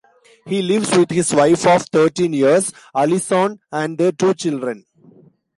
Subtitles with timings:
[0.47, 4.83] He lives with his wife of thirteen years, Alison and their two children.